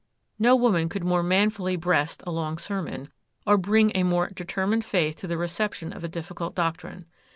[0.39, 3.09] No woman could more manfully breast a long sermon,
[3.45, 7.05] or bring a more determined faith to the reception of a difficult doctrine.